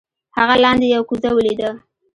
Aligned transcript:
هغه 0.37 0.55
لاندې 0.63 0.87
یو 0.95 1.03
کوزه 1.09 1.29
ولیده. 1.33 1.69